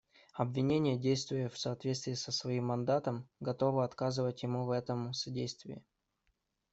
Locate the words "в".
1.47-1.59, 4.65-4.71